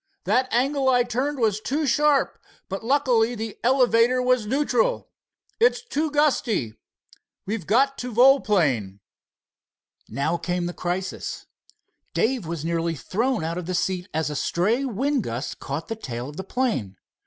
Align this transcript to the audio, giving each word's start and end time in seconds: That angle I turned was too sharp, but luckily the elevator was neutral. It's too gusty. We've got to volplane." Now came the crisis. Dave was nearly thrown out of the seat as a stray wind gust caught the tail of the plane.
That 0.23 0.51
angle 0.51 0.89
I 0.89 1.03
turned 1.03 1.37
was 1.37 1.61
too 1.61 1.85
sharp, 1.85 2.39
but 2.67 2.83
luckily 2.83 3.35
the 3.35 3.59
elevator 3.63 4.19
was 4.19 4.47
neutral. 4.47 5.11
It's 5.59 5.85
too 5.85 6.09
gusty. 6.09 6.73
We've 7.45 7.67
got 7.67 7.99
to 7.99 8.11
volplane." 8.11 9.01
Now 10.09 10.37
came 10.37 10.65
the 10.65 10.73
crisis. 10.73 11.45
Dave 12.15 12.47
was 12.47 12.65
nearly 12.65 12.95
thrown 12.95 13.43
out 13.43 13.59
of 13.59 13.67
the 13.67 13.75
seat 13.75 14.09
as 14.11 14.31
a 14.31 14.35
stray 14.35 14.85
wind 14.85 15.21
gust 15.21 15.59
caught 15.59 15.87
the 15.87 15.95
tail 15.95 16.29
of 16.29 16.35
the 16.35 16.43
plane. 16.43 16.95